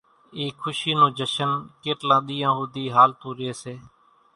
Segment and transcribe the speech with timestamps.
[0.37, 1.51] اِي کشي نون جشن
[1.83, 3.73] ڪيٽلان ۮيان ۿوڌي ھالتون رئي سي